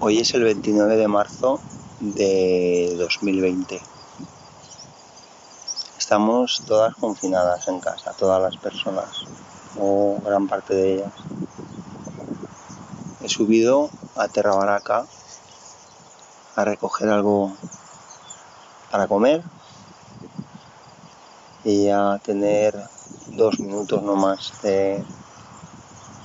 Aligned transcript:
Hoy 0.00 0.20
es 0.20 0.32
el 0.34 0.44
29 0.44 0.96
de 0.96 1.08
marzo 1.08 1.60
de 1.98 2.94
2020. 2.96 3.82
Estamos 5.98 6.62
todas 6.64 6.94
confinadas 6.94 7.66
en 7.66 7.80
casa, 7.80 8.12
todas 8.16 8.40
las 8.40 8.56
personas, 8.58 9.08
o 9.76 10.20
gran 10.24 10.46
parte 10.46 10.76
de 10.76 10.94
ellas. 10.94 11.12
He 13.24 13.28
subido 13.28 13.90
a 14.14 14.28
Terra 14.28 14.54
Baraca 14.54 15.04
a 16.54 16.64
recoger 16.64 17.08
algo 17.08 17.56
para 18.92 19.08
comer 19.08 19.42
y 21.64 21.88
a 21.88 22.20
tener 22.22 22.72
dos 23.32 23.58
minutos 23.58 24.00
no 24.04 24.14
más 24.14 24.52
de 24.62 25.04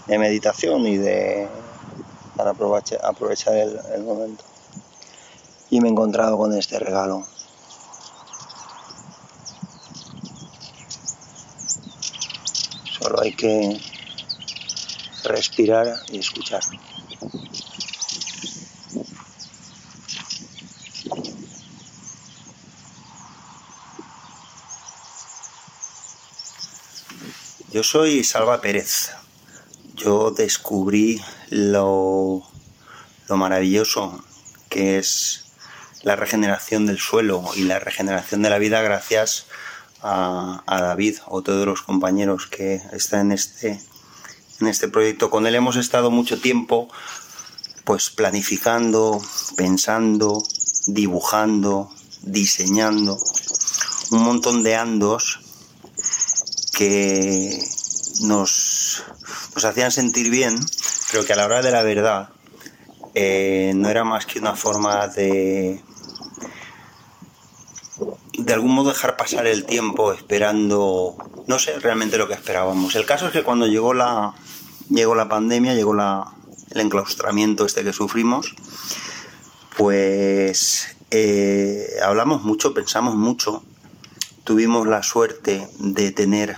meditación 0.07 0.85
y 0.85 0.97
de 0.97 1.62
para 2.35 2.51
aprovechar, 2.51 3.55
el, 3.55 4.03
momento. 4.03 4.43
Y 5.69 5.81
me 5.81 5.87
he 5.87 5.91
encontrado 5.91 6.37
con 6.37 6.53
este 6.53 6.79
regalo. 6.79 7.25
Solo 12.99 13.21
hay 13.21 13.35
que 13.35 13.81
respirar 15.23 15.87
y 16.09 16.19
escuchar. 16.19 16.61
Yo 27.71 27.81
soy 27.81 28.23
Salva 28.23 28.61
Pérez, 28.61 29.09
yo 30.03 30.31
descubrí 30.31 31.21
lo, 31.49 32.43
maravilloso 33.29 34.23
que 34.69 34.99
es 34.99 35.45
la 36.03 36.15
regeneración 36.15 36.85
del 36.85 36.99
suelo 36.99 37.43
y 37.55 37.63
la 37.63 37.79
regeneración 37.79 38.41
de 38.43 38.49
la 38.49 38.59
vida 38.59 38.81
gracias 38.81 39.45
a, 40.01 40.61
David, 40.67 41.17
otro 41.27 41.57
de 41.57 41.65
los 41.65 41.81
compañeros 41.81 42.47
que 42.47 42.81
está 42.91 43.21
en 43.21 43.31
este, 43.31 43.79
en 44.59 44.67
este 44.67 44.87
proyecto. 44.89 45.29
Con 45.29 45.47
él 45.47 45.55
hemos 45.55 45.77
estado 45.77 46.11
mucho 46.11 46.39
tiempo 46.39 46.89
pues 47.85 48.09
planificando, 48.09 49.21
pensando, 49.55 50.43
dibujando, 50.87 51.91
diseñando 52.21 53.17
un 54.11 54.23
montón 54.23 54.63
de 54.63 54.75
andos 54.75 55.39
que 56.73 57.59
nos, 58.21 58.72
nos 59.55 59.65
hacían 59.65 59.91
sentir 59.91 60.29
bien, 60.29 60.55
pero 61.11 61.25
que 61.25 61.33
a 61.33 61.35
la 61.35 61.45
hora 61.45 61.61
de 61.61 61.71
la 61.71 61.83
verdad 61.83 62.29
eh, 63.15 63.73
no 63.75 63.89
era 63.89 64.03
más 64.03 64.25
que 64.25 64.39
una 64.39 64.55
forma 64.55 65.07
de 65.07 65.81
de 68.37 68.53
algún 68.53 68.73
modo 68.73 68.89
dejar 68.89 69.15
pasar 69.15 69.45
el 69.45 69.65
tiempo 69.65 70.11
esperando 70.11 71.15
no 71.47 71.59
sé 71.59 71.79
realmente 71.79 72.17
lo 72.17 72.27
que 72.27 72.33
esperábamos. 72.33 72.95
El 72.95 73.05
caso 73.05 73.27
es 73.27 73.31
que 73.31 73.43
cuando 73.43 73.67
llegó 73.67 73.93
la 73.93 74.33
llegó 74.89 75.15
la 75.15 75.29
pandemia 75.29 75.75
llegó 75.75 75.93
la, 75.93 76.33
el 76.71 76.81
enclaustramiento 76.81 77.65
este 77.65 77.83
que 77.83 77.93
sufrimos 77.93 78.55
pues 79.77 80.95
eh, 81.11 81.87
hablamos 82.03 82.43
mucho 82.43 82.73
pensamos 82.73 83.15
mucho 83.15 83.63
tuvimos 84.43 84.87
la 84.87 85.03
suerte 85.03 85.67
de 85.79 86.11
tener 86.11 86.57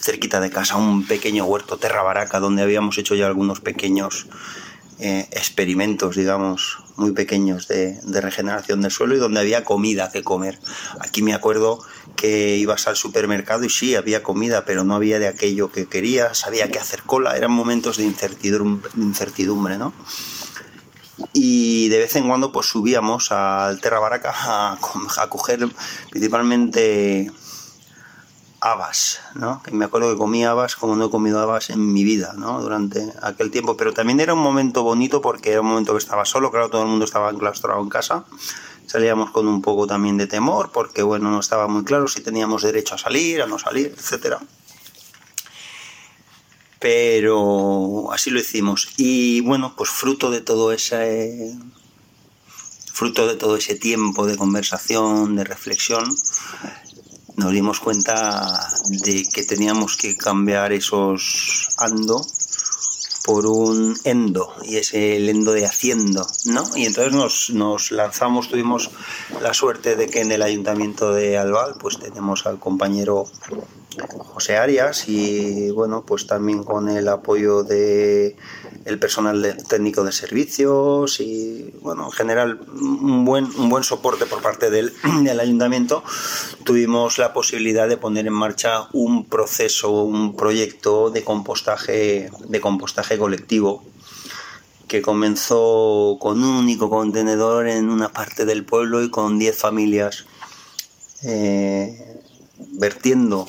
cerquita 0.00 0.40
de 0.40 0.50
casa 0.50 0.76
un 0.76 1.06
pequeño 1.06 1.44
huerto 1.44 1.76
terra 1.76 2.02
baraca 2.02 2.40
donde 2.40 2.62
habíamos 2.62 2.98
hecho 2.98 3.14
ya 3.14 3.26
algunos 3.26 3.60
pequeños 3.60 4.26
eh, 5.00 5.28
experimentos, 5.30 6.16
digamos, 6.16 6.78
muy 6.96 7.12
pequeños 7.12 7.68
de, 7.68 8.00
regeneración 8.20 8.80
del 8.80 8.90
suelo 8.90 9.14
y 9.14 9.18
donde 9.18 9.38
había 9.38 9.62
comida 9.62 10.10
que 10.10 10.24
comer. 10.24 10.58
Aquí 10.98 11.22
me 11.22 11.34
acuerdo 11.34 11.78
que 12.16 12.56
ibas 12.56 12.88
al 12.88 12.96
supermercado 12.96 13.62
y 13.62 13.70
sí, 13.70 13.94
había 13.94 14.24
comida, 14.24 14.64
pero 14.64 14.82
no 14.82 14.96
había 14.96 15.20
de 15.20 15.28
aquello 15.28 15.70
que 15.70 15.86
querías, 15.86 16.44
había 16.46 16.68
que 16.68 16.80
hacer 16.80 17.04
cola, 17.04 17.36
eran 17.36 17.52
momentos 17.52 17.96
de 17.96 18.04
incertidumbre, 18.04 18.90
incertidumbre 18.96 19.78
¿no? 19.78 19.92
Y 21.32 21.88
de 21.90 21.98
vez 21.98 22.16
en 22.16 22.26
cuando 22.26 22.50
pues 22.50 22.66
subíamos 22.66 23.30
al 23.30 23.80
Terra 23.80 24.00
Baraca 24.00 24.32
a, 24.34 24.78
a 25.18 25.28
coger 25.28 25.68
principalmente 26.10 27.30
habas, 28.60 29.20
¿no? 29.34 29.62
Que 29.62 29.70
me 29.70 29.84
acuerdo 29.84 30.10
que 30.10 30.18
comía 30.18 30.50
habas 30.50 30.74
como 30.74 30.96
no 30.96 31.06
he 31.06 31.10
comido 31.10 31.40
habas 31.40 31.70
en 31.70 31.92
mi 31.92 32.04
vida, 32.04 32.34
¿no? 32.36 32.60
Durante 32.60 33.12
aquel 33.22 33.50
tiempo, 33.50 33.76
pero 33.76 33.92
también 33.92 34.20
era 34.20 34.34
un 34.34 34.40
momento 34.40 34.82
bonito 34.82 35.20
porque 35.20 35.52
era 35.52 35.60
un 35.60 35.68
momento 35.68 35.92
que 35.92 35.98
estaba 35.98 36.24
solo, 36.24 36.50
claro, 36.50 36.68
todo 36.68 36.82
el 36.82 36.88
mundo 36.88 37.04
estaba 37.04 37.30
enclaustrado 37.30 37.80
en 37.80 37.88
casa. 37.88 38.24
Salíamos 38.86 39.30
con 39.30 39.46
un 39.46 39.60
poco 39.62 39.86
también 39.86 40.16
de 40.16 40.26
temor 40.26 40.70
porque, 40.72 41.02
bueno, 41.02 41.30
no 41.30 41.40
estaba 41.40 41.68
muy 41.68 41.84
claro 41.84 42.08
si 42.08 42.22
teníamos 42.22 42.62
derecho 42.62 42.94
a 42.94 42.98
salir, 42.98 43.42
a 43.42 43.46
no 43.46 43.58
salir, 43.58 43.94
etcétera. 43.96 44.40
Pero 46.80 48.10
así 48.12 48.30
lo 48.30 48.40
hicimos. 48.40 48.88
Y 48.96 49.40
bueno, 49.42 49.74
pues 49.76 49.90
fruto 49.90 50.30
de 50.30 50.40
todo 50.40 50.72
ese 50.72 51.54
fruto 52.98 53.28
de 53.28 53.36
todo 53.36 53.56
ese 53.56 53.76
tiempo 53.76 54.26
de 54.26 54.36
conversación, 54.36 55.36
de 55.36 55.44
reflexión, 55.44 56.04
nos 57.38 57.52
dimos 57.52 57.80
cuenta 57.80 58.68
de 58.88 59.22
que 59.32 59.44
teníamos 59.44 59.96
que 59.96 60.16
cambiar 60.16 60.72
esos 60.72 61.68
ando 61.78 62.26
por 63.24 63.46
un 63.46 63.96
endo, 64.04 64.54
y 64.64 64.76
es 64.76 64.94
el 64.94 65.28
endo 65.28 65.52
de 65.52 65.66
haciendo, 65.66 66.26
¿no? 66.46 66.64
Y 66.74 66.86
entonces 66.86 67.12
nos, 67.12 67.50
nos, 67.50 67.92
lanzamos, 67.92 68.48
tuvimos 68.48 68.90
la 69.42 69.52
suerte 69.52 69.96
de 69.96 70.08
que 70.08 70.22
en 70.22 70.32
el 70.32 70.42
ayuntamiento 70.42 71.12
de 71.12 71.36
Albal, 71.36 71.74
pues 71.78 71.98
tenemos 71.98 72.46
al 72.46 72.58
compañero 72.58 73.26
José 74.06 74.56
Arias 74.56 75.08
y 75.08 75.70
bueno, 75.70 76.04
pues 76.06 76.26
también 76.26 76.64
con 76.64 76.88
el 76.88 77.08
apoyo 77.08 77.62
de 77.62 78.36
el 78.84 78.98
personal 78.98 79.56
técnico 79.68 80.04
de 80.04 80.12
servicios 80.12 81.20
y 81.20 81.74
bueno, 81.82 82.06
en 82.06 82.12
general 82.12 82.60
un 82.68 83.24
buen, 83.24 83.44
un 83.44 83.68
buen 83.68 83.84
soporte 83.84 84.26
por 84.26 84.40
parte 84.42 84.70
del, 84.70 84.92
del 85.22 85.40
ayuntamiento, 85.40 86.02
tuvimos 86.64 87.18
la 87.18 87.32
posibilidad 87.32 87.88
de 87.88 87.96
poner 87.96 88.26
en 88.26 88.32
marcha 88.32 88.88
un 88.92 89.26
proceso, 89.26 89.90
un 89.90 90.36
proyecto 90.36 91.10
de 91.10 91.24
compostaje, 91.24 92.30
de 92.48 92.60
compostaje 92.60 93.18
colectivo 93.18 93.82
que 94.88 95.02
comenzó 95.02 96.16
con 96.18 96.42
un 96.42 96.56
único 96.56 96.88
contenedor 96.88 97.68
en 97.68 97.90
una 97.90 98.08
parte 98.08 98.46
del 98.46 98.64
pueblo 98.64 99.02
y 99.04 99.10
con 99.10 99.38
10 99.38 99.56
familias. 99.56 100.24
Eh, 101.22 102.22
vertiendo 102.72 103.48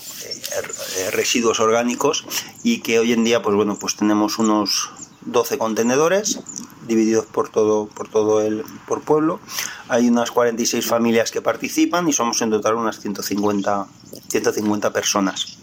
eh, 0.97 1.11
residuos 1.11 1.59
orgánicos 1.59 2.25
y 2.63 2.81
que 2.81 2.99
hoy 2.99 3.13
en 3.13 3.23
día 3.23 3.41
pues 3.41 3.55
bueno 3.55 3.77
pues 3.79 3.95
tenemos 3.95 4.39
unos 4.39 4.89
12 5.21 5.57
contenedores 5.57 6.39
divididos 6.87 7.25
por 7.25 7.49
todo, 7.49 7.87
por 7.87 8.09
todo 8.09 8.41
el 8.41 8.63
por 8.87 9.01
pueblo. 9.01 9.39
Hay 9.87 10.09
unas 10.09 10.31
46 10.31 10.85
familias 10.85 11.31
que 11.31 11.41
participan 11.41 12.07
y 12.09 12.13
somos 12.13 12.41
en 12.41 12.49
total 12.49 12.75
unas 12.75 12.99
150, 12.99 13.87
150 14.29 14.91
personas. 14.91 15.57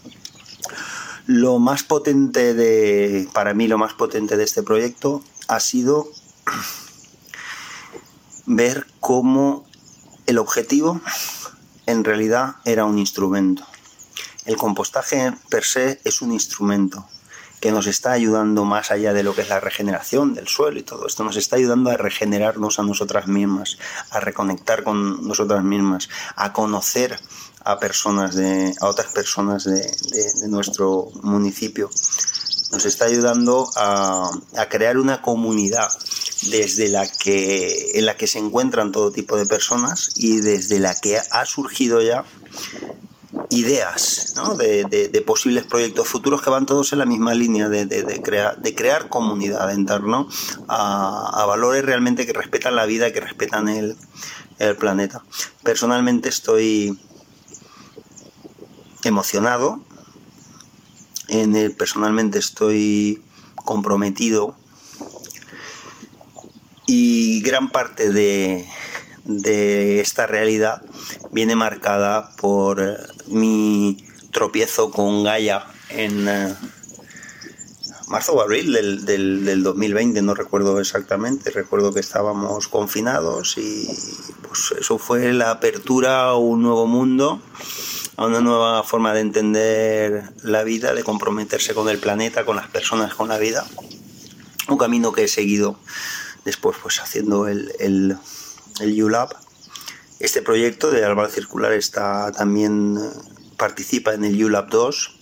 Lo 1.27 1.59
más 1.59 1.83
potente 1.83 2.55
de, 2.55 3.29
para 3.33 3.53
mí 3.53 3.67
lo 3.67 3.79
más 3.79 3.95
potente 3.95 4.37
de 4.37 4.45
este 4.45 4.63
proyecto 4.63 5.23
ha 5.49 5.59
sido 5.59 6.07
ver 8.47 8.87
cómo 9.01 9.67
el 10.27 10.39
objetivo 10.39 11.01
en 11.87 12.05
realidad 12.05 12.57
era 12.65 12.85
un 12.85 12.99
instrumento. 12.99 13.65
El 14.45 14.57
compostaje 14.57 15.33
per 15.49 15.65
se 15.65 16.01
es 16.05 16.21
un 16.21 16.33
instrumento 16.33 17.07
que 17.61 17.73
nos 17.73 17.87
está 17.87 18.13
ayudando 18.13 18.65
más 18.65 18.91
allá 18.91 19.13
de 19.13 19.23
lo 19.23 19.35
que 19.35 19.41
es 19.41 19.49
la 19.49 19.61
regeneración 19.61 20.35
del 20.35 20.47
suelo 20.47 20.79
y 20.79 20.83
todo 20.83 21.07
esto, 21.07 21.25
nos 21.25 21.37
está 21.37 21.57
ayudando 21.57 21.91
a 21.91 21.97
regenerarnos 21.97 22.79
a 22.79 22.83
nosotras 22.83 23.29
mismas, 23.29 23.79
a 24.11 24.21
reconectar 24.21 24.85
con 24.85 25.27
nosotras 25.27 25.65
mismas, 25.65 26.09
a 26.37 26.53
conocer 26.53 27.19
a 27.65 27.79
personas 27.81 28.35
de, 28.37 28.75
a 28.81 28.87
otras 28.87 29.09
personas 29.09 29.65
de, 29.65 29.83
nuestro 30.49 31.09
municipio. 31.23 31.91
Nos 32.73 32.85
está 32.85 33.07
ayudando 33.07 33.69
a, 33.77 34.31
a 34.57 34.69
crear 34.69 34.99
una 34.99 35.23
comunidad 35.23 35.89
desde 36.43 36.89
la 36.89 37.07
que 37.07 37.93
en 37.99 38.07
la 38.07 38.17
que 38.17 38.27
se 38.27 38.39
encuentran 38.39 38.93
todo 38.93 39.11
tipo 39.11 39.37
de 39.37 39.47
personas 39.47 40.11
y 40.17 40.41
desde 40.41 40.79
la 40.81 40.95
que 40.95 41.19
ha 41.19 41.47
surgido 41.47 42.03
ya 42.03 42.25
ideas 43.51 44.35
de, 44.59 45.23
posibles 45.27 45.65
proyectos 45.65 46.09
futuros 46.09 46.43
que 46.43 46.51
van 46.51 46.67
todos 46.67 46.93
en 46.93 46.99
la 46.99 47.07
misma 47.07 47.35
línea 47.35 47.69
de, 47.69 47.87
de 47.87 48.75
crear 48.75 49.09
comunidad, 49.09 49.73
en 49.73 49.87
torno 49.87 50.29
a, 50.69 51.45
valores 51.47 51.85
realmente 51.85 52.27
que 52.27 52.33
respetan 52.33 52.77
la 52.77 52.87
vida, 52.87 53.13
que 53.13 53.21
respetan 53.21 53.69
el, 53.69 53.97
planeta. 54.79 55.23
Personalmente 55.63 56.31
estoy 56.31 56.99
emocionado, 59.05 59.81
en 61.29 61.55
el, 61.57 61.73
personalmente 61.73 62.39
estoy 62.39 63.23
comprometido 63.55 64.57
Y 66.87 67.41
gran 67.43 67.71
parte 67.71 68.13
de, 68.13 68.67
esta 70.01 70.27
realidad 70.27 70.83
viene 71.33 71.57
marcada 71.57 72.31
por 72.37 72.99
mi 73.27 73.97
tropiezo 74.31 74.91
con 74.93 75.25
Gaia 75.25 75.67
en 75.89 76.29
eh, 76.29 76.55
marzo 78.07 78.35
o 78.35 78.41
abril 78.41 78.73
del, 78.73 79.05
del, 79.05 79.63
2020, 79.65 80.23
no 80.23 80.35
recuerdo 80.35 80.79
exactamente, 80.79 81.51
recuerdo 81.51 81.93
que 81.93 82.01
estábamos 82.01 82.69
confinados 82.69 83.59
y 83.59 83.89
pues 84.43 84.75
eso 84.79 84.99
fue 84.99 85.33
la 85.33 85.51
apertura 85.51 86.23
a 86.23 86.37
un 86.37 86.63
nuevo 86.63 86.87
mundo, 86.87 87.41
a 88.17 88.27
una 88.27 88.41
nueva 88.41 88.85
forma 88.85 89.13
de 89.13 89.21
entender 89.21 90.31
la 90.43 90.63
vida, 90.63 90.95
de 90.95 91.03
comprometerse 91.03 91.75
con 91.75 91.89
el 91.89 91.99
planeta, 91.99 92.45
con 92.45 92.57
las 92.57 92.69
personas, 92.69 93.15
con 93.15 93.29
la 93.29 93.39
vida. 93.39 93.67
Un 94.69 94.79
camino 94.79 95.13
que 95.13 95.25
he 95.25 95.29
seguido 95.29 95.79
después 96.47 96.79
pues 96.83 97.01
haciendo 97.01 97.49
el, 97.49 97.73
el, 97.79 98.17
el 98.81 99.03
ULAB. 99.03 99.35
Este 100.19 100.41
proyecto 100.41 100.91
de 100.91 101.05
Álvaro 101.05 101.29
Circular 101.29 101.73
está 101.75 102.33
también 102.33 102.99
participa 103.59 104.15
en 104.15 104.25
el 104.25 104.43
ULAB 104.43 104.71
2 104.71 105.19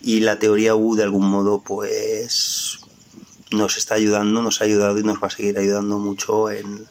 y 0.00 0.20
la 0.20 0.38
teoría 0.38 0.74
U 0.74 0.94
de 0.94 1.02
algún 1.02 1.28
modo 1.28 1.62
pues 1.62 2.78
nos 3.50 3.76
está 3.76 3.96
ayudando, 3.96 4.40
nos 4.40 4.62
ha 4.62 4.64
ayudado 4.64 4.98
y 4.98 5.02
nos 5.02 5.22
va 5.22 5.26
a 5.26 5.30
seguir 5.30 5.58
ayudando 5.58 5.98
mucho 5.98 6.50
en, 6.50 6.86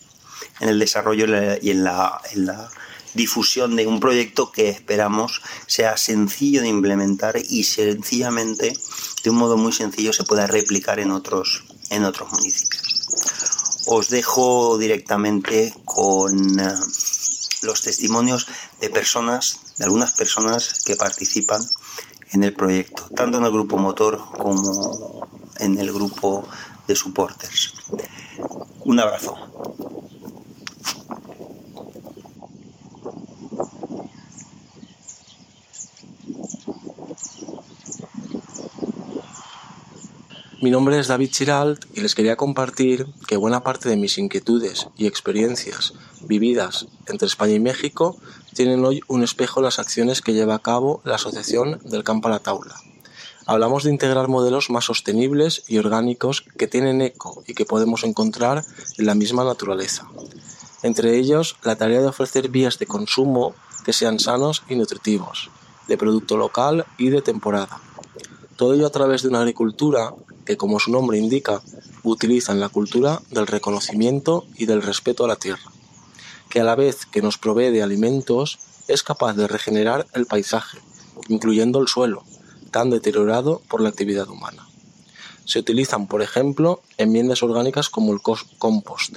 en 0.59 0.69
el 0.69 0.77
desarrollo 0.77 1.25
y 1.61 1.71
en 1.71 1.83
la, 1.83 2.21
en 2.33 2.45
la 2.45 2.69
difusión 3.13 3.75
de 3.75 3.87
un 3.87 3.99
proyecto 3.99 4.51
que 4.51 4.69
esperamos 4.69 5.41
sea 5.65 5.97
sencillo 5.97 6.61
de 6.61 6.67
implementar 6.67 7.37
y 7.37 7.63
sencillamente, 7.63 8.73
de 9.23 9.29
un 9.29 9.37
modo 9.37 9.57
muy 9.57 9.73
sencillo, 9.73 10.13
se 10.13 10.23
pueda 10.23 10.45
replicar 10.45 10.99
en 10.99 11.11
otros, 11.11 11.63
en 11.89 12.05
otros 12.05 12.31
municipios. 12.31 12.90
Os 13.85 14.09
dejo 14.09 14.77
directamente 14.77 15.73
con 15.85 16.59
eh, 16.59 16.73
los 17.61 17.81
testimonios 17.81 18.47
de 18.79 18.89
personas, 18.89 19.59
de 19.77 19.85
algunas 19.85 20.13
personas 20.13 20.81
que 20.85 20.95
participan 20.95 21.61
en 22.31 22.43
el 22.43 22.53
proyecto, 22.53 23.09
tanto 23.15 23.37
en 23.37 23.45
el 23.45 23.51
grupo 23.51 23.77
motor 23.77 24.21
como 24.37 25.27
en 25.59 25.77
el 25.77 25.91
grupo 25.91 26.47
de 26.87 26.95
supporters. 26.95 27.73
Un 28.85 28.99
abrazo. 28.99 29.50
Mi 40.61 40.69
nombre 40.69 40.99
es 40.99 41.07
David 41.07 41.31
Chiralt 41.31 41.85
y 41.97 42.01
les 42.01 42.13
quería 42.13 42.35
compartir 42.35 43.07
que 43.25 43.35
buena 43.35 43.63
parte 43.63 43.89
de 43.89 43.97
mis 43.97 44.19
inquietudes 44.19 44.89
y 44.95 45.07
experiencias 45.07 45.95
vividas 46.21 46.85
entre 47.07 47.25
España 47.25 47.55
y 47.55 47.59
México 47.59 48.15
tienen 48.53 48.85
hoy 48.85 49.01
un 49.07 49.23
espejo 49.23 49.59
en 49.59 49.63
las 49.63 49.79
acciones 49.79 50.21
que 50.21 50.33
lleva 50.33 50.53
a 50.53 50.59
cabo 50.59 51.01
la 51.03 51.15
Asociación 51.15 51.79
del 51.83 52.03
Campo 52.03 52.27
a 52.27 52.31
la 52.31 52.39
Taula. 52.39 52.75
Hablamos 53.47 53.83
de 53.83 53.89
integrar 53.89 54.27
modelos 54.27 54.69
más 54.69 54.85
sostenibles 54.85 55.63
y 55.67 55.79
orgánicos 55.79 56.45
que 56.59 56.67
tienen 56.67 57.01
eco 57.01 57.41
y 57.47 57.55
que 57.55 57.65
podemos 57.65 58.03
encontrar 58.03 58.63
en 58.99 59.05
la 59.07 59.15
misma 59.15 59.43
naturaleza. 59.43 60.07
Entre 60.83 61.17
ellos, 61.17 61.55
la 61.63 61.75
tarea 61.75 62.01
de 62.01 62.07
ofrecer 62.07 62.49
vías 62.49 62.77
de 62.77 62.85
consumo 62.85 63.55
que 63.83 63.93
sean 63.93 64.19
sanos 64.19 64.61
y 64.69 64.75
nutritivos, 64.75 65.49
de 65.87 65.97
producto 65.97 66.37
local 66.37 66.85
y 66.99 67.09
de 67.09 67.23
temporada. 67.23 67.81
Todo 68.57 68.75
ello 68.75 68.85
a 68.85 68.91
través 68.91 69.23
de 69.23 69.29
una 69.29 69.39
agricultura 69.39 70.13
que, 70.45 70.57
como 70.57 70.79
su 70.79 70.91
nombre 70.91 71.17
indica, 71.17 71.61
utilizan 72.03 72.59
la 72.59 72.69
cultura 72.69 73.21
del 73.29 73.47
reconocimiento 73.47 74.45
y 74.57 74.65
del 74.65 74.81
respeto 74.81 75.25
a 75.25 75.27
la 75.27 75.35
tierra, 75.35 75.71
que 76.49 76.61
a 76.61 76.63
la 76.63 76.75
vez 76.75 77.05
que 77.05 77.21
nos 77.21 77.37
provee 77.37 77.71
de 77.71 77.83
alimentos, 77.83 78.59
es 78.87 79.03
capaz 79.03 79.33
de 79.33 79.47
regenerar 79.47 80.07
el 80.13 80.25
paisaje, 80.25 80.79
incluyendo 81.29 81.79
el 81.79 81.87
suelo, 81.87 82.23
tan 82.71 82.89
deteriorado 82.89 83.61
por 83.69 83.81
la 83.81 83.89
actividad 83.89 84.29
humana. 84.29 84.67
Se 85.45 85.59
utilizan, 85.59 86.07
por 86.07 86.21
ejemplo, 86.21 86.81
enmiendas 86.97 87.43
orgánicas 87.43 87.89
como 87.89 88.13
el 88.13 88.21
compost, 88.57 89.15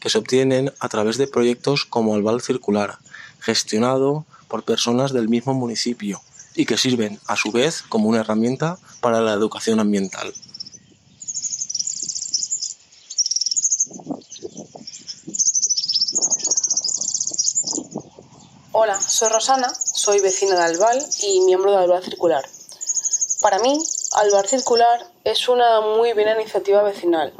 que 0.00 0.08
se 0.08 0.18
obtienen 0.18 0.72
a 0.80 0.88
través 0.88 1.18
de 1.18 1.26
proyectos 1.26 1.84
como 1.84 2.14
Albal 2.14 2.40
Circular, 2.40 2.98
gestionado 3.40 4.24
por 4.48 4.64
personas 4.64 5.12
del 5.12 5.28
mismo 5.28 5.54
municipio 5.54 6.20
y 6.54 6.66
que 6.66 6.76
sirven 6.76 7.20
a 7.26 7.36
su 7.36 7.52
vez 7.52 7.82
como 7.82 8.08
una 8.08 8.20
herramienta 8.20 8.78
para 9.00 9.20
la 9.20 9.32
educación 9.32 9.80
ambiental. 9.80 10.32
Hola, 18.72 18.98
soy 19.20 19.28
Rosana, 19.28 19.70
soy 19.74 20.20
vecina 20.20 20.56
de 20.56 20.62
Albal 20.62 20.98
y 21.20 21.42
miembro 21.42 21.72
de 21.72 21.76
Albal 21.76 22.02
Circular. 22.02 22.48
Para 23.42 23.58
mí, 23.58 23.78
Albal 24.12 24.46
Circular 24.46 25.06
es 25.24 25.46
una 25.46 25.82
muy 25.82 26.14
buena 26.14 26.32
iniciativa 26.40 26.82
vecinal 26.82 27.34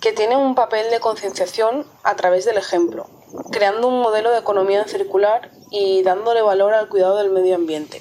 que 0.00 0.12
tiene 0.12 0.36
un 0.36 0.54
papel 0.54 0.88
de 0.88 1.00
concienciación 1.00 1.84
a 2.04 2.14
través 2.14 2.44
del 2.44 2.58
ejemplo, 2.58 3.08
creando 3.50 3.88
un 3.88 4.00
modelo 4.02 4.30
de 4.30 4.38
economía 4.38 4.84
circular 4.84 5.50
y 5.72 6.04
dándole 6.04 6.42
valor 6.42 6.74
al 6.74 6.88
cuidado 6.88 7.16
del 7.18 7.30
medio 7.30 7.56
ambiente. 7.56 8.00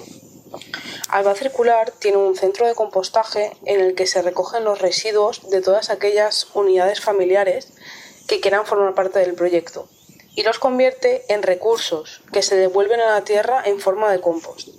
Alba 1.10 1.34
Circular 1.34 1.90
tiene 1.90 2.18
un 2.18 2.36
centro 2.36 2.68
de 2.68 2.76
compostaje 2.76 3.58
en 3.66 3.80
el 3.80 3.96
que 3.96 4.06
se 4.06 4.22
recogen 4.22 4.64
los 4.64 4.82
residuos 4.82 5.50
de 5.50 5.62
todas 5.62 5.90
aquellas 5.90 6.46
unidades 6.54 7.02
familiares 7.02 7.70
que 8.28 8.40
quieran 8.40 8.68
formar 8.68 8.94
parte 8.94 9.18
del 9.18 9.34
proyecto 9.34 9.90
y 10.40 10.44
los 10.44 10.58
convierte 10.58 11.26
en 11.28 11.44
recursos 11.44 12.22
que 12.32 12.42
se 12.42 12.56
devuelven 12.56 13.02
a 13.02 13.12
la 13.12 13.26
tierra 13.26 13.62
en 13.66 13.82
forma 13.82 14.10
de 14.10 14.22
compost. 14.22 14.70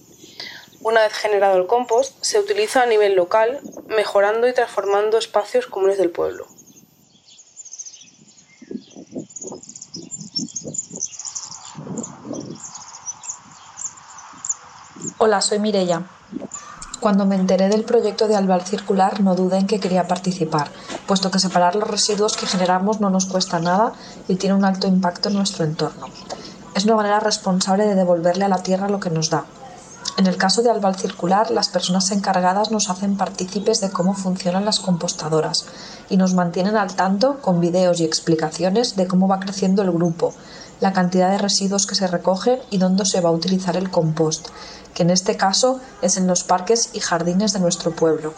Una 0.80 1.02
vez 1.02 1.12
generado 1.12 1.58
el 1.58 1.66
compost, 1.66 2.16
se 2.22 2.38
utiliza 2.38 2.82
a 2.82 2.86
nivel 2.86 3.14
local, 3.14 3.60
mejorando 3.86 4.48
y 4.48 4.54
transformando 4.54 5.18
espacios 5.18 5.66
comunes 5.66 5.98
del 5.98 6.08
pueblo. 6.08 6.46
Hola, 15.18 15.42
soy 15.42 15.58
Mirella. 15.58 16.04
Cuando 17.00 17.24
me 17.24 17.36
enteré 17.36 17.70
del 17.70 17.84
proyecto 17.84 18.28
de 18.28 18.36
Albal 18.36 18.60
Circular 18.60 19.22
no 19.22 19.34
dudé 19.34 19.56
en 19.56 19.66
que 19.66 19.80
quería 19.80 20.06
participar, 20.06 20.68
puesto 21.06 21.30
que 21.30 21.38
separar 21.38 21.74
los 21.74 21.88
residuos 21.88 22.36
que 22.36 22.46
generamos 22.46 23.00
no 23.00 23.08
nos 23.08 23.24
cuesta 23.24 23.58
nada 23.58 23.94
y 24.28 24.36
tiene 24.36 24.54
un 24.54 24.66
alto 24.66 24.86
impacto 24.86 25.30
en 25.30 25.36
nuestro 25.36 25.64
entorno. 25.64 26.08
Es 26.74 26.84
una 26.84 26.96
manera 26.96 27.18
responsable 27.18 27.86
de 27.86 27.94
devolverle 27.94 28.44
a 28.44 28.48
la 28.48 28.62
tierra 28.62 28.90
lo 28.90 29.00
que 29.00 29.08
nos 29.08 29.30
da. 29.30 29.46
En 30.18 30.26
el 30.26 30.36
caso 30.36 30.60
de 30.60 30.68
Albal 30.68 30.96
Circular, 30.96 31.50
las 31.50 31.70
personas 31.70 32.10
encargadas 32.10 32.70
nos 32.70 32.90
hacen 32.90 33.16
partícipes 33.16 33.80
de 33.80 33.90
cómo 33.90 34.12
funcionan 34.12 34.66
las 34.66 34.78
compostadoras 34.78 35.64
y 36.10 36.18
nos 36.18 36.34
mantienen 36.34 36.76
al 36.76 36.94
tanto 36.94 37.38
con 37.40 37.60
videos 37.60 38.00
y 38.00 38.04
explicaciones 38.04 38.96
de 38.96 39.06
cómo 39.06 39.26
va 39.26 39.40
creciendo 39.40 39.80
el 39.80 39.90
grupo, 39.90 40.34
la 40.80 40.92
cantidad 40.92 41.30
de 41.30 41.38
residuos 41.38 41.86
que 41.86 41.94
se 41.94 42.06
recogen 42.06 42.58
y 42.70 42.78
dónde 42.78 43.04
se 43.04 43.20
va 43.20 43.28
a 43.28 43.32
utilizar 43.32 43.76
el 43.76 43.90
compost, 43.90 44.48
que 44.94 45.02
en 45.02 45.10
este 45.10 45.36
caso 45.36 45.80
es 46.02 46.16
en 46.16 46.26
los 46.26 46.44
parques 46.44 46.90
y 46.94 47.00
jardines 47.00 47.52
de 47.52 47.60
nuestro 47.60 47.94
pueblo. 47.94 48.34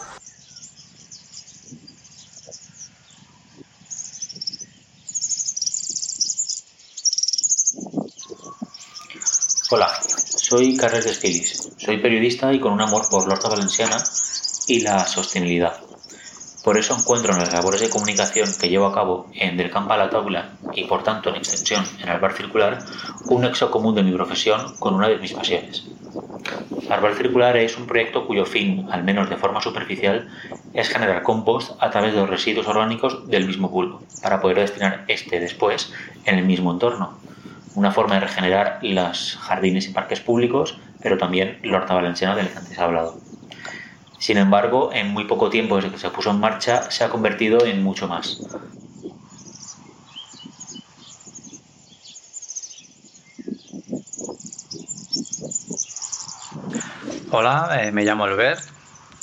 Hola, 9.71 9.89
soy 10.35 10.77
Carles 10.77 11.05
Desquilis. 11.05 11.69
Soy 11.77 11.99
periodista 11.99 12.53
y 12.53 12.59
con 12.59 12.73
un 12.73 12.81
amor 12.81 13.09
por 13.09 13.27
la 13.27 13.33
horta 13.33 13.49
valenciana 13.49 13.97
y 14.67 14.81
la 14.81 15.07
sostenibilidad. 15.07 15.92
Por 16.63 16.77
eso 16.77 16.95
encuentro 16.97 17.33
en 17.33 17.39
las 17.39 17.51
labores 17.51 17.81
de 17.81 17.89
comunicación 17.89 18.47
que 18.59 18.69
llevo 18.69 18.85
a 18.85 18.93
cabo 18.93 19.29
en 19.33 19.57
Del 19.57 19.69
Campo 19.69 19.93
a 19.93 19.97
la 19.97 20.09
Tabla 20.09 20.51
y 20.73 20.85
por 20.85 21.03
tanto 21.03 21.29
en 21.29 21.35
extensión 21.35 21.83
en 22.01 22.07
el 22.07 22.21
bar 22.21 22.33
circular 22.33 22.85
un 23.27 23.41
nexo 23.41 23.69
común 23.69 23.95
de 23.95 24.03
mi 24.03 24.13
profesión 24.13 24.73
con 24.79 24.93
una 24.93 25.09
de 25.09 25.17
mis 25.17 25.33
pasiones. 25.33 25.85
Arbal 26.89 27.15
Circular 27.15 27.57
es 27.57 27.77
un 27.77 27.87
proyecto 27.87 28.27
cuyo 28.27 28.45
fin, 28.45 28.87
al 28.91 29.03
menos 29.03 29.29
de 29.29 29.37
forma 29.37 29.61
superficial, 29.61 30.29
es 30.73 30.89
generar 30.89 31.23
compost 31.23 31.71
a 31.81 31.89
través 31.89 32.13
de 32.13 32.19
los 32.19 32.29
residuos 32.29 32.67
orgánicos 32.67 33.27
del 33.29 33.45
mismo 33.45 33.69
bulbo, 33.69 34.01
para 34.21 34.41
poder 34.41 34.59
destinar 34.59 35.05
este 35.07 35.39
después 35.39 35.91
en 36.25 36.37
el 36.37 36.45
mismo 36.45 36.71
entorno. 36.71 37.19
Una 37.75 37.91
forma 37.91 38.15
de 38.15 38.21
regenerar 38.21 38.79
los 38.81 39.37
jardines 39.41 39.87
y 39.87 39.93
parques 39.93 40.19
públicos, 40.19 40.77
pero 41.01 41.17
también 41.17 41.59
la 41.63 41.77
horta 41.77 41.93
valenciana 41.95 42.35
del 42.35 42.49
que 42.49 42.57
antes 42.57 42.77
he 42.77 42.81
hablado. 42.81 43.22
Sin 44.23 44.37
embargo, 44.37 44.89
en 44.93 45.09
muy 45.09 45.25
poco 45.25 45.49
tiempo 45.49 45.75
desde 45.75 45.91
que 45.91 45.97
se 45.97 46.09
puso 46.09 46.31
en 46.31 46.39
marcha, 46.39 46.89
se 46.89 47.03
ha 47.03 47.09
convertido 47.09 47.65
en 47.65 47.83
mucho 47.83 48.07
más. 48.07 48.41
Hola, 57.31 57.81
eh, 57.83 57.91
me 57.91 58.05
llamo 58.05 58.23
Albert, 58.23 58.61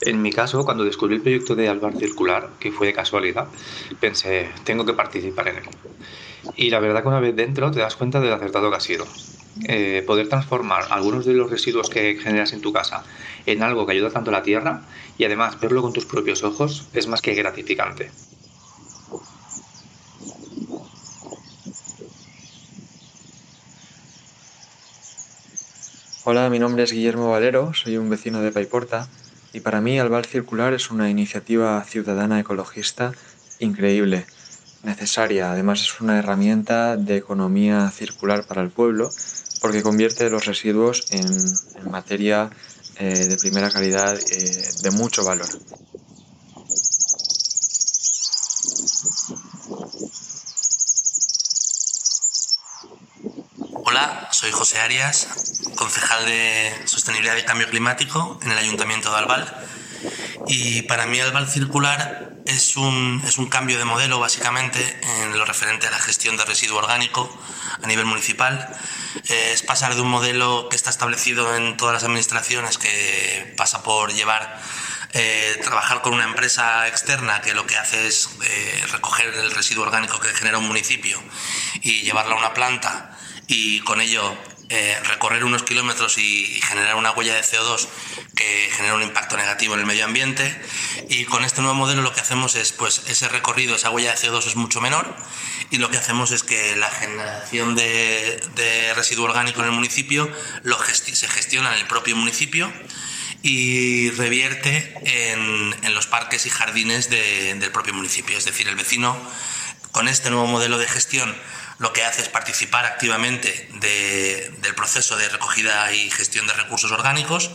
En 0.02 0.20
mi 0.20 0.32
caso, 0.32 0.66
cuando 0.66 0.84
descubrí 0.84 1.16
el 1.16 1.22
proyecto 1.22 1.54
de 1.54 1.68
Albar 1.70 1.96
Circular, 1.96 2.58
que 2.58 2.72
fue 2.72 2.86
de 2.88 2.92
casualidad, 2.92 3.52
pensé, 4.00 4.52
tengo 4.64 4.84
que 4.84 4.92
participar 4.94 5.48
en 5.48 5.56
él. 5.58 5.64
Y 6.54 6.70
la 6.70 6.80
verdad 6.80 7.02
que 7.02 7.08
una 7.08 7.20
vez 7.20 7.36
dentro 7.36 7.70
te 7.70 7.80
das 7.80 7.96
cuenta 7.96 8.20
de 8.20 8.28
lo 8.28 8.34
acertado 8.34 8.70
que 8.70 8.76
ha 8.76 8.80
sido. 8.80 9.06
Eh, 9.58 10.04
poder 10.06 10.28
transformar 10.28 10.86
algunos 10.90 11.24
de 11.26 11.34
los 11.34 11.50
residuos 11.50 11.90
que 11.90 12.16
generas 12.16 12.52
en 12.52 12.60
tu 12.60 12.72
casa 12.72 13.04
en 13.46 13.62
algo 13.62 13.84
que 13.84 13.92
ayuda 13.92 14.10
tanto 14.10 14.30
a 14.30 14.32
la 14.32 14.42
tierra 14.42 14.86
y 15.16 15.24
además 15.24 15.58
verlo 15.60 15.82
con 15.82 15.92
tus 15.92 16.06
propios 16.06 16.44
ojos 16.44 16.88
es 16.92 17.08
más 17.08 17.20
que 17.20 17.34
gratificante. 17.34 18.14
Hola, 26.22 26.48
mi 26.50 26.58
nombre 26.58 26.84
es 26.84 26.92
Guillermo 26.92 27.30
Valero, 27.30 27.72
soy 27.74 27.96
un 27.96 28.08
vecino 28.08 28.40
de 28.42 28.52
Paiporta 28.52 29.12
y 29.52 29.60
para 29.60 29.80
mí 29.80 29.98
Albar 29.98 30.26
Circular 30.26 30.74
es 30.74 30.90
una 30.90 31.10
iniciativa 31.10 31.82
ciudadana 31.84 32.38
ecologista 32.40 33.12
increíble, 33.58 34.26
necesaria. 34.82 35.52
Además 35.52 35.80
es 35.80 36.00
una 36.00 36.18
herramienta 36.18 36.96
de 36.96 37.16
economía 37.16 37.90
circular 37.90 38.46
para 38.46 38.62
el 38.62 38.70
pueblo 38.70 39.10
porque 39.60 39.82
convierte 39.82 40.30
los 40.30 40.46
residuos 40.46 41.06
en, 41.10 41.90
materia 41.90 42.50
eh, 42.96 43.26
de 43.26 43.36
primera 43.36 43.70
calidad 43.70 44.18
eh, 44.18 44.68
de 44.82 44.90
mucho 44.92 45.24
valor. 45.24 45.48
Hola, 53.84 54.28
soy 54.30 54.50
José 54.52 54.78
Arias, 54.78 55.26
concejal 55.74 56.24
de 56.26 56.72
Sostenibilidad 56.84 57.36
y 57.36 57.42
Cambio 57.42 57.68
Climático 57.68 58.38
en 58.42 58.52
el 58.52 58.58
Ayuntamiento 58.58 59.10
de 59.10 59.18
Albal. 59.18 59.66
Y 60.46 60.82
para 60.82 61.06
mí 61.06 61.20
Albal 61.20 61.48
Circular 61.48 62.29
es 62.50 62.76
un, 62.76 63.22
es 63.26 63.38
un 63.38 63.48
cambio 63.48 63.78
de 63.78 63.84
modelo 63.84 64.18
básicamente 64.18 65.00
en 65.22 65.38
lo 65.38 65.44
referente 65.44 65.86
a 65.86 65.90
la 65.90 65.98
gestión 65.98 66.36
de 66.36 66.44
residuo 66.44 66.78
orgánico 66.78 67.30
a 67.82 67.86
nivel 67.86 68.04
municipal. 68.04 68.68
Eh, 69.28 69.52
es 69.52 69.62
pasar 69.62 69.94
de 69.94 70.00
un 70.00 70.08
modelo 70.08 70.68
que 70.68 70.76
está 70.76 70.90
establecido 70.90 71.56
en 71.56 71.76
todas 71.76 71.94
las 71.94 72.04
administraciones 72.04 72.78
que 72.78 73.54
pasa 73.56 73.82
por 73.82 74.12
llevar 74.12 74.60
eh, 75.12 75.58
trabajar 75.64 76.02
con 76.02 76.14
una 76.14 76.24
empresa 76.24 76.86
externa 76.86 77.40
que 77.40 77.52
lo 77.52 77.66
que 77.66 77.76
hace 77.76 78.06
es 78.06 78.28
eh, 78.44 78.84
recoger 78.92 79.34
el 79.34 79.50
residuo 79.50 79.84
orgánico 79.84 80.20
que 80.20 80.28
genera 80.28 80.58
un 80.58 80.68
municipio 80.68 81.20
y 81.82 82.02
llevarlo 82.02 82.36
a 82.36 82.38
una 82.38 82.54
planta 82.54 83.18
y 83.48 83.80
con 83.80 84.00
ello 84.00 84.36
recorrer 85.04 85.44
unos 85.44 85.64
kilómetros 85.64 86.18
y, 86.18 86.60
generar 86.62 86.94
una 86.94 87.10
huella 87.10 87.34
de 87.34 87.40
CO2 87.40 87.88
que 88.36 88.70
genera 88.70 88.94
un 88.94 89.02
impacto 89.02 89.36
negativo 89.36 89.74
en 89.74 89.80
el 89.80 89.86
medio 89.86 90.04
ambiente 90.04 90.60
y 91.08 91.24
con 91.24 91.44
este 91.44 91.60
nuevo 91.60 91.74
modelo 91.74 92.02
lo 92.02 92.12
que 92.12 92.20
hacemos 92.20 92.54
es 92.54 92.70
pues 92.72 93.02
ese 93.08 93.28
recorrido, 93.28 93.74
esa 93.74 93.90
huella 93.90 94.14
de 94.14 94.16
CO2 94.16 94.46
es 94.46 94.56
mucho 94.56 94.80
menor 94.80 95.12
y 95.70 95.78
lo 95.78 95.90
que 95.90 95.96
hacemos 95.96 96.30
es 96.30 96.42
que 96.42 96.76
la 96.76 96.90
generación 96.90 97.74
de, 97.74 98.92
residuo 98.94 99.24
orgánico 99.24 99.60
en 99.60 99.66
el 99.66 99.72
municipio 99.72 100.30
lo 100.62 100.78
se 100.84 101.28
gestiona 101.28 101.74
en 101.74 101.80
el 101.80 101.86
propio 101.86 102.16
municipio 102.16 102.72
y 103.42 104.10
revierte 104.10 104.94
en, 105.04 105.94
los 105.94 106.06
parques 106.06 106.46
y 106.46 106.50
jardines 106.50 107.10
del 107.10 107.70
propio 107.72 107.94
municipio. 107.94 108.36
Es 108.36 108.44
decir, 108.44 108.68
el 108.68 108.76
vecino 108.76 109.16
con 109.92 110.08
este 110.08 110.30
nuevo 110.30 110.46
modelo 110.46 110.78
de 110.78 110.86
gestión 110.86 111.34
lo 111.80 111.94
que 111.94 112.04
hace 112.04 112.20
es 112.20 112.28
participar 112.28 112.84
activamente 112.84 113.68
del 113.80 114.74
proceso 114.74 115.16
de 115.16 115.28
recogida 115.30 115.90
y 115.92 116.10
gestión 116.10 116.46
de 116.46 116.52
recursos 116.52 116.92
orgánicos, 116.92 117.50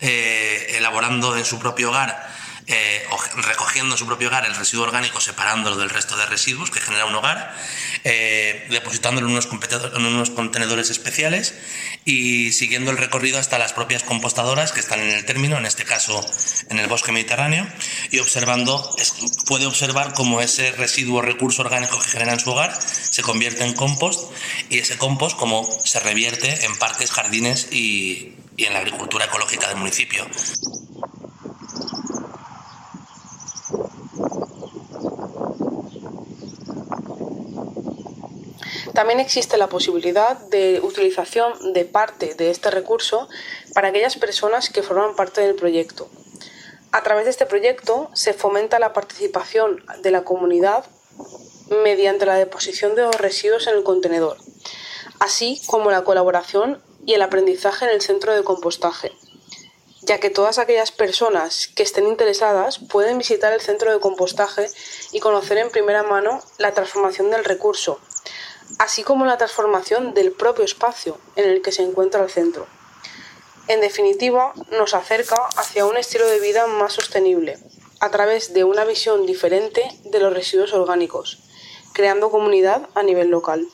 eh, 0.00 0.74
elaborando 0.78 1.36
en 1.36 1.44
su 1.44 1.58
propio 1.58 1.90
hogar 1.90 2.28
eh, 2.68 3.02
recogiendo 3.36 3.94
en 3.94 3.98
su 3.98 4.06
propio 4.06 4.28
hogar 4.28 4.44
el 4.44 4.54
residuo 4.54 4.84
orgánico, 4.84 5.20
separándolo 5.20 5.76
del 5.76 5.88
resto 5.88 6.16
de 6.16 6.26
residuos 6.26 6.70
que 6.70 6.80
genera 6.80 7.06
un 7.06 7.14
hogar, 7.14 7.56
eh, 8.04 8.66
depositándolo 8.70 9.26
en 9.26 9.32
unos, 9.32 9.48
en 9.96 10.04
unos 10.04 10.30
contenedores 10.30 10.90
especiales 10.90 11.54
y 12.04 12.52
siguiendo 12.52 12.90
el 12.90 12.98
recorrido 12.98 13.38
hasta 13.38 13.58
las 13.58 13.72
propias 13.72 14.02
compostadoras 14.02 14.72
que 14.72 14.80
están 14.80 15.00
en 15.00 15.10
el 15.10 15.24
término, 15.24 15.56
en 15.56 15.64
este 15.64 15.84
caso 15.84 16.24
en 16.68 16.78
el 16.78 16.86
bosque 16.88 17.10
mediterráneo, 17.10 17.66
y 18.10 18.18
observando, 18.18 18.94
puede 19.46 19.66
observar 19.66 20.12
cómo 20.12 20.40
ese 20.42 20.72
residuo 20.72 21.22
recurso 21.22 21.62
orgánico 21.62 21.98
que 21.98 22.10
genera 22.10 22.34
en 22.34 22.40
su 22.40 22.50
hogar 22.50 22.78
se 22.80 23.22
convierte 23.22 23.64
en 23.64 23.72
compost 23.72 24.30
y 24.68 24.78
ese 24.78 24.98
compost 24.98 25.38
como 25.38 25.66
se 25.84 26.00
revierte 26.00 26.66
en 26.66 26.76
parques, 26.76 27.10
jardines 27.10 27.68
y 27.72 28.34
en 28.58 28.74
la 28.74 28.80
agricultura 28.80 29.24
ecológica 29.24 29.68
del 29.68 29.76
municipio. 29.76 30.26
También 38.98 39.20
existe 39.20 39.58
la 39.58 39.68
posibilidad 39.68 40.36
de 40.36 40.80
utilización 40.82 41.72
de 41.72 41.84
parte 41.84 42.34
de 42.34 42.50
este 42.50 42.68
recurso 42.68 43.28
para 43.72 43.90
aquellas 43.90 44.16
personas 44.16 44.70
que 44.70 44.82
forman 44.82 45.14
parte 45.14 45.40
del 45.40 45.54
proyecto. 45.54 46.08
A 46.90 47.04
través 47.04 47.24
de 47.24 47.30
este 47.30 47.46
proyecto 47.46 48.10
se 48.14 48.32
fomenta 48.34 48.80
la 48.80 48.92
participación 48.92 49.84
de 50.02 50.10
la 50.10 50.24
comunidad 50.24 50.84
mediante 51.84 52.26
la 52.26 52.34
deposición 52.34 52.96
de 52.96 53.02
los 53.02 53.14
residuos 53.14 53.68
en 53.68 53.76
el 53.76 53.84
contenedor, 53.84 54.36
así 55.20 55.62
como 55.66 55.92
la 55.92 56.02
colaboración 56.02 56.82
y 57.06 57.14
el 57.14 57.22
aprendizaje 57.22 57.84
en 57.84 57.92
el 57.92 58.02
centro 58.02 58.34
de 58.34 58.42
compostaje, 58.42 59.12
ya 60.02 60.18
que 60.18 60.30
todas 60.30 60.58
aquellas 60.58 60.90
personas 60.90 61.68
que 61.68 61.84
estén 61.84 62.08
interesadas 62.08 62.80
pueden 62.80 63.16
visitar 63.16 63.52
el 63.52 63.60
centro 63.60 63.92
de 63.92 64.00
compostaje 64.00 64.66
y 65.12 65.20
conocer 65.20 65.58
en 65.58 65.70
primera 65.70 66.02
mano 66.02 66.42
la 66.58 66.74
transformación 66.74 67.30
del 67.30 67.44
recurso 67.44 68.00
así 68.78 69.02
como 69.02 69.24
la 69.24 69.38
transformación 69.38 70.14
del 70.14 70.32
propio 70.32 70.64
espacio 70.64 71.18
en 71.36 71.48
el 71.48 71.62
que 71.62 71.72
se 71.72 71.82
encuentra 71.82 72.22
el 72.22 72.30
centro. 72.30 72.66
En 73.66 73.80
definitiva, 73.80 74.52
nos 74.70 74.94
acerca 74.94 75.36
hacia 75.56 75.84
un 75.84 75.96
estilo 75.96 76.26
de 76.26 76.40
vida 76.40 76.66
más 76.66 76.94
sostenible, 76.94 77.58
a 78.00 78.10
través 78.10 78.54
de 78.54 78.64
una 78.64 78.84
visión 78.84 79.26
diferente 79.26 79.82
de 80.04 80.20
los 80.20 80.32
residuos 80.32 80.72
orgánicos, 80.72 81.38
creando 81.92 82.30
comunidad 82.30 82.88
a 82.94 83.02
nivel 83.02 83.28
local. 83.28 83.66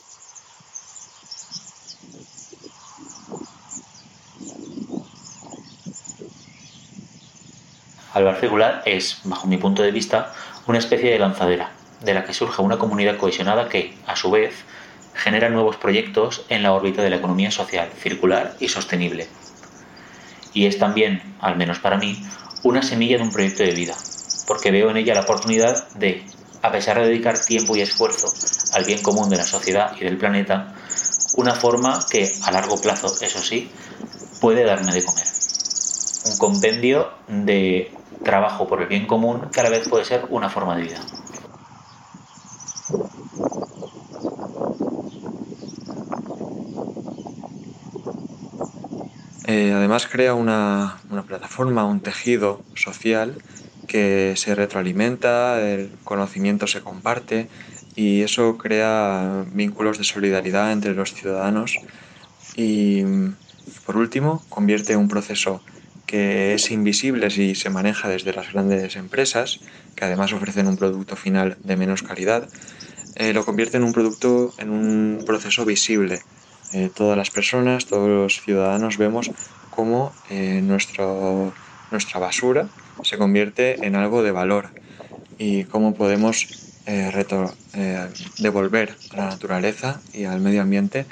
Circular 8.39 8.83
es, 8.85 9.19
bajo 9.23 9.47
mi 9.47 9.57
punto 9.57 9.81
de 9.81 9.91
vista, 9.91 10.33
una 10.67 10.77
especie 10.77 11.11
de 11.11 11.19
lanzadera, 11.19 11.71
de 12.05 12.13
la 12.13 12.23
que 12.23 12.33
surge 12.33 12.61
una 12.61 12.77
comunidad 12.77 13.17
cohesionada 13.17 13.67
que, 13.67 13.97
a 14.05 14.15
su 14.15 14.31
vez, 14.31 14.53
genera 15.15 15.49
nuevos 15.49 15.77
proyectos 15.77 16.45
en 16.49 16.61
la 16.61 16.73
órbita 16.73 17.01
de 17.01 17.09
la 17.09 17.15
economía 17.17 17.51
social, 17.51 17.89
circular 17.97 18.55
y 18.59 18.67
sostenible. 18.67 19.27
Y 20.53 20.67
es 20.67 20.77
también, 20.77 21.21
al 21.41 21.57
menos 21.57 21.79
para 21.79 21.97
mí, 21.97 22.23
una 22.63 22.81
semilla 22.81 23.17
de 23.17 23.23
un 23.23 23.31
proyecto 23.31 23.63
de 23.63 23.71
vida, 23.71 23.95
porque 24.47 24.71
veo 24.71 24.89
en 24.89 24.97
ella 24.97 25.15
la 25.15 25.21
oportunidad 25.21 25.89
de, 25.95 26.23
a 26.61 26.71
pesar 26.71 26.99
de 26.99 27.07
dedicar 27.07 27.39
tiempo 27.39 27.75
y 27.75 27.81
esfuerzo 27.81 28.31
al 28.73 28.85
bien 28.85 29.01
común 29.01 29.29
de 29.29 29.37
la 29.37 29.43
sociedad 29.43 29.93
y 29.99 30.03
del 30.03 30.17
planeta, 30.17 30.73
una 31.37 31.55
forma 31.55 32.05
que, 32.09 32.31
a 32.43 32.51
largo 32.51 32.79
plazo, 32.79 33.07
eso 33.21 33.39
sí, 33.39 33.71
puede 34.39 34.63
darme 34.63 34.93
de 34.93 35.03
comer. 35.03 35.25
Un 36.25 36.37
compendio 36.37 37.11
de 37.27 37.91
trabajo 38.23 38.67
por 38.67 38.81
el 38.81 38.87
bien 38.87 39.05
común 39.05 39.49
que 39.51 39.59
a 39.59 39.63
la 39.63 39.69
vez 39.69 39.87
puede 39.87 40.05
ser 40.05 40.25
una 40.29 40.49
forma 40.49 40.75
de 40.75 40.83
vida. 40.83 40.99
Eh, 49.47 49.71
además 49.73 50.07
crea 50.07 50.33
una, 50.33 51.01
plataforma, 51.27 51.85
un 51.85 52.01
tejido 52.01 52.63
social 52.73 53.37
que 53.85 54.33
se 54.37 54.55
retroalimenta, 54.55 55.61
el 55.61 55.99
conocimiento 56.03 56.65
se 56.65 56.81
comparte 56.81 57.49
y 57.93 58.23
eso 58.23 58.57
crea 58.57 59.45
vínculos 59.51 59.99
de 59.99 60.03
solidaridad 60.03 60.71
entre 60.71 60.95
los 60.95 61.13
ciudadanos 61.13 61.83
y 62.55 63.03
por 63.85 63.97
último 63.97 64.45
convierte 64.49 64.95
un 64.97 65.07
proceso 65.07 65.63
que 66.07 66.53
es 66.55 66.71
invisible 66.71 67.29
si 67.29 67.55
se 67.55 67.69
maneja 67.69 68.09
desde 68.09 68.33
las 68.33 68.51
grandes 68.53 68.95
empresas, 68.95 69.61
que 69.95 70.05
además 70.05 70.33
ofrecen 70.33 70.67
un 70.67 70.77
producto 70.77 71.15
final 71.15 71.57
de 71.63 71.77
menos 71.77 72.03
calidad, 72.03 72.49
eh, 73.15 73.33
lo 73.33 73.45
convierte 73.45 73.77
en 73.77 73.83
un 73.83 73.93
producto, 73.93 74.53
en 74.57 74.69
un 74.69 75.23
proceso 75.25 75.65
visible 75.65 76.21
eh, 76.73 76.89
todas 76.93 77.17
las 77.17 77.29
personas, 77.29 77.85
todos 77.85 78.09
los 78.09 78.41
ciudadanos 78.41 78.97
vemos 78.97 79.31
cómo 79.69 80.11
eh, 80.29 80.61
nuestro, 80.61 81.53
nuestra 81.91 82.19
basura 82.19 82.67
se 83.03 83.17
convierte 83.17 83.85
en 83.85 83.95
algo 83.95 84.23
de 84.23 84.31
valor 84.31 84.71
y 85.37 85.65
cómo 85.65 85.93
podemos 85.93 86.81
eh, 86.85 87.11
devolver 88.39 88.97
a 89.11 89.17
la 89.17 89.25
naturaleza 89.27 90.01
y 90.11 90.25
al 90.25 90.41
medio 90.41 90.61
ambiente 90.61 91.05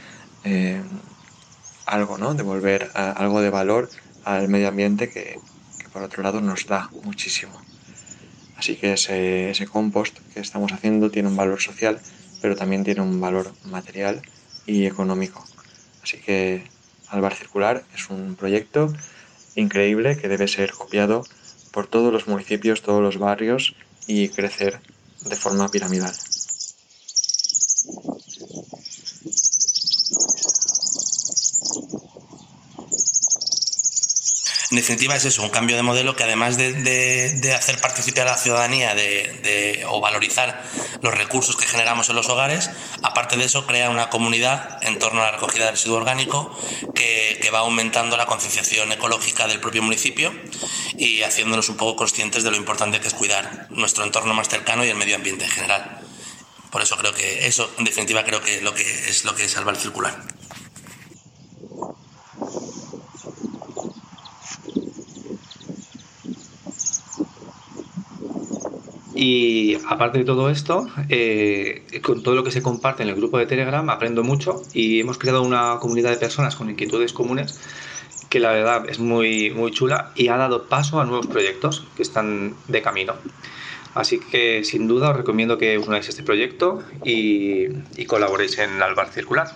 algo, 1.85 2.17
¿no? 2.17 2.33
Devolver 2.33 2.89
algo 2.93 3.41
de 3.41 3.49
valor 3.49 3.89
al 4.23 4.49
medio 4.49 4.67
ambiente 4.67 5.09
que, 5.09 5.39
por 5.91 6.03
otro 6.03 6.23
lado 6.23 6.41
nos 6.41 6.65
da 6.65 6.89
muchísimo. 7.03 7.72
Así 8.63 8.77
que 8.77 8.93
ese, 8.93 9.49
ese 9.49 9.67
compost 9.67 10.17
que 10.33 10.39
estamos 10.39 10.71
haciendo 10.71 11.11
tiene 11.11 11.27
un 11.27 11.35
valor 11.35 11.59
social, 11.59 11.99
pero 12.41 12.55
también 12.55 12.85
tiene 12.85 13.01
un 13.01 13.19
valor 13.19 13.51
material 13.65 14.21
y 14.65 14.85
económico. 14.85 15.45
Así 16.01 16.15
que 16.15 16.63
Albar 17.09 17.35
Circular 17.35 17.83
es 17.93 18.09
un 18.09 18.37
proyecto 18.37 18.93
increíble 19.55 20.15
que 20.15 20.29
debe 20.29 20.47
ser 20.47 20.71
copiado 20.71 21.25
por 21.73 21.87
todos 21.87 22.13
los 22.13 22.29
municipios, 22.29 22.81
todos 22.81 23.01
los 23.01 23.17
barrios 23.17 23.75
y 24.07 24.29
crecer 24.29 24.79
de 25.25 25.35
forma 25.35 25.69
piramidal. 25.69 26.13
En 34.73 34.77
definitiva 34.77 35.15
es 35.15 35.23
eso, 35.23 35.43
un 35.43 35.51
cambio 35.51 35.75
de 35.75 35.83
modelo 35.83 36.15
que 36.15 36.23
además 36.23 36.57
de, 36.57 37.53
hacer 37.55 37.79
participar 37.79 38.27
a 38.27 38.31
la 38.31 38.37
ciudadanía 38.37 38.95
de, 38.95 39.85
o 39.87 40.01
valorizar 40.01 40.63
los 41.03 41.15
recursos 41.15 41.55
que 41.55 41.67
generamos 41.67 42.09
en 42.09 42.15
los 42.15 42.27
hogares, 42.27 42.71
aparte 43.03 43.37
de 43.37 43.45
eso 43.45 43.67
crea 43.67 43.91
una 43.91 44.09
comunidad 44.09 44.83
en 44.83 44.97
torno 44.97 45.21
a 45.21 45.25
la 45.25 45.31
recogida 45.33 45.65
de 45.65 45.71
residuo 45.73 45.97
orgánico 45.97 46.59
que, 46.95 47.51
va 47.53 47.59
aumentando 47.59 48.17
la 48.17 48.25
concienciación 48.25 48.91
ecológica 48.91 49.47
del 49.47 49.59
propio 49.59 49.83
municipio 49.83 50.33
y 50.97 51.21
haciéndonos 51.21 51.69
un 51.69 51.77
poco 51.77 51.95
conscientes 51.95 52.43
de 52.43 52.49
lo 52.49 52.57
importante 52.57 52.99
que 52.99 53.09
es 53.09 53.13
cuidar 53.13 53.67
nuestro 53.69 54.03
entorno 54.03 54.33
más 54.33 54.49
cercano 54.49 54.83
y 54.83 54.89
el 54.89 54.95
medio 54.95 55.17
ambiente 55.17 55.45
en 55.45 55.51
general. 55.51 55.99
Por 56.71 56.81
eso 56.81 56.97
creo 56.97 57.13
que 57.13 57.45
eso, 57.45 57.71
en 57.77 57.83
definitiva, 57.83 58.23
creo 58.23 58.41
que, 58.41 58.59
lo 58.61 58.73
que 58.73 58.81
es 59.07 59.23
lo 59.23 59.35
que 59.35 59.47
salva 59.47 59.69
el 59.69 59.77
circular. 59.77 60.19
Y 69.25 69.77
aparte 69.87 70.17
de 70.17 70.25
todo 70.25 70.49
esto, 70.49 70.85
eh, 71.07 71.83
con 72.01 72.23
todo 72.23 72.35
lo 72.35 72.43
que 72.43 72.51
se 72.51 72.61
comparte 72.61 73.03
en 73.03 73.09
el 73.09 73.15
grupo 73.15 73.37
de 73.37 73.45
Telegram, 73.45 73.89
aprendo 73.89 74.21
mucho 74.21 74.61
y 74.73 74.99
hemos 74.99 75.17
creado 75.17 75.43
una 75.43 75.77
comunidad 75.79 76.09
de 76.09 76.17
personas 76.17 76.57
con 76.57 76.69
inquietudes 76.69 77.13
comunes 77.13 77.57
que 78.29 78.41
la 78.41 78.51
verdad 78.51 78.83
es 78.89 78.99
muy, 78.99 79.49
muy 79.49 79.71
chula 79.71 80.11
y 80.13 80.27
ha 80.27 80.35
dado 80.35 80.67
paso 80.67 80.99
a 80.99 81.05
nuevos 81.05 81.27
proyectos 81.27 81.87
que 81.95 82.01
están 82.03 82.53
de 82.67 82.81
camino. 82.81 83.13
Así 83.93 84.19
que 84.19 84.65
sin 84.65 84.89
duda 84.89 85.11
os 85.11 85.15
recomiendo 85.15 85.57
que 85.57 85.77
os 85.77 85.87
unáis 85.87 86.09
este 86.09 86.23
proyecto 86.23 86.83
y, 87.05 87.67
y 87.95 88.05
colaboréis 88.05 88.57
en 88.57 88.81
Albar 88.81 89.07
Circular. 89.07 89.55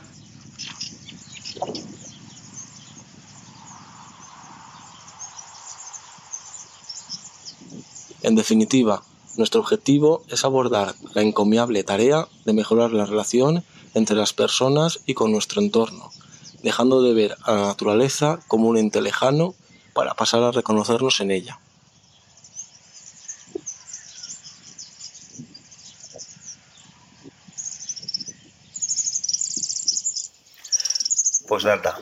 En 8.23 8.35
definitiva, 8.35 9.03
nuestro 9.37 9.61
objetivo 9.61 10.23
es 10.29 10.43
abordar 10.43 10.95
la 11.13 11.21
encomiable 11.21 11.83
tarea 11.83 12.27
de 12.45 12.53
mejorar 12.53 12.91
la 12.91 13.05
relación 13.05 13.63
entre 13.93 14.15
las 14.15 14.33
personas 14.33 14.99
y 15.05 15.13
con 15.13 15.31
nuestro 15.31 15.61
entorno, 15.61 16.11
dejando 16.63 17.03
de 17.03 17.13
ver 17.13 17.37
a 17.43 17.53
la 17.53 17.61
naturaleza 17.67 18.39
como 18.47 18.67
un 18.67 18.77
ente 18.77 18.99
lejano 18.99 19.53
para 19.93 20.15
pasar 20.15 20.43
a 20.43 20.51
reconocernos 20.51 21.19
en 21.21 21.31
ella. 21.31 21.59
Pues 31.47 31.63
data. 31.63 31.99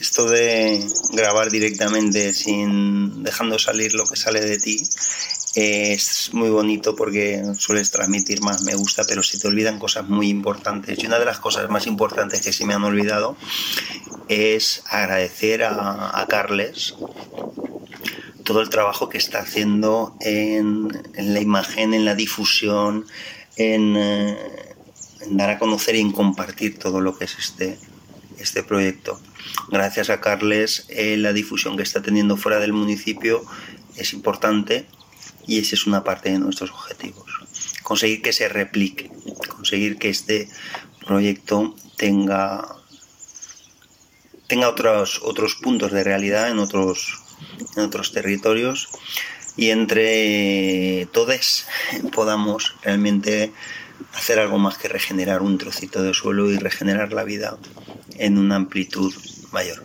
Esto 0.00 0.24
de 0.24 0.86
grabar 1.12 1.50
directamente 1.50 2.34
sin 2.34 3.22
dejando 3.22 3.58
salir 3.58 3.94
lo 3.94 4.06
que 4.06 4.16
sale 4.16 4.40
de 4.40 4.58
ti 4.58 4.82
es 5.56 6.34
muy 6.34 6.50
bonito 6.50 6.94
porque 6.94 7.42
sueles 7.56 7.90
transmitir 7.90 8.42
más 8.42 8.62
me 8.62 8.74
gusta, 8.74 9.04
pero 9.08 9.22
se 9.22 9.38
te 9.38 9.48
olvidan 9.48 9.78
cosas 9.78 10.06
muy 10.06 10.28
importantes. 10.28 11.02
Y 11.02 11.06
una 11.06 11.18
de 11.18 11.24
las 11.24 11.40
cosas 11.40 11.70
más 11.70 11.86
importantes 11.86 12.42
que 12.42 12.52
se 12.52 12.66
me 12.66 12.74
han 12.74 12.84
olvidado 12.84 13.38
es 14.28 14.82
agradecer 14.90 15.64
a, 15.64 16.26
Carles 16.28 16.94
todo 18.44 18.60
el 18.60 18.68
trabajo 18.68 19.08
que 19.08 19.16
está 19.16 19.38
haciendo 19.38 20.14
en, 20.20 20.88
la 21.16 21.40
imagen, 21.40 21.94
en 21.94 22.04
la 22.04 22.14
difusión, 22.14 23.06
en, 23.56 23.96
eh, 23.96 24.36
en, 25.22 25.36
dar 25.38 25.48
a 25.48 25.58
conocer 25.58 25.96
y 25.96 26.00
en 26.00 26.12
compartir 26.12 26.78
todo 26.78 27.00
lo 27.00 27.16
que 27.16 27.24
es 27.24 27.38
este, 27.38 27.78
este 28.38 28.62
proyecto. 28.62 29.18
Gracias 29.70 30.10
a 30.10 30.20
Carles, 30.20 30.84
eh, 30.90 31.16
la 31.16 31.32
difusión 31.32 31.78
que 31.78 31.82
está 31.82 32.02
teniendo 32.02 32.36
fuera 32.36 32.58
del 32.58 32.74
municipio 32.74 33.42
es 33.96 34.12
importante 34.12 34.86
y 35.46 35.58
esa 35.58 35.74
es 35.74 35.86
una 35.86 36.04
parte 36.04 36.30
de 36.30 36.38
nuestros 36.38 36.70
objetivos. 36.70 37.24
Conseguir 37.82 38.22
que 38.22 38.32
se 38.32 38.48
replique, 38.48 39.10
conseguir 39.48 39.98
que 39.98 40.08
este 40.08 40.48
proyecto 41.06 41.74
tenga, 41.96 42.66
tenga 44.46 44.68
otros, 44.68 45.20
otros 45.22 45.54
puntos 45.54 45.92
de 45.92 46.04
realidad 46.04 46.50
en 46.50 46.58
otros, 46.58 47.20
en 47.76 47.84
otros 47.84 48.12
territorios 48.12 48.88
y 49.56 49.70
entre 49.70 51.08
todos 51.12 51.66
podamos 52.12 52.74
realmente 52.82 53.52
hacer 54.14 54.38
algo 54.38 54.58
más 54.58 54.78
que 54.78 54.88
regenerar 54.88 55.42
un 55.42 55.58
trocito 55.58 56.02
de 56.02 56.12
suelo 56.12 56.50
y 56.50 56.58
regenerar 56.58 57.12
la 57.12 57.24
vida 57.24 57.56
en 58.18 58.38
una 58.38 58.56
amplitud 58.56 59.14
mayor. 59.52 59.84